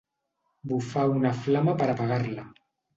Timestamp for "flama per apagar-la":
1.43-2.53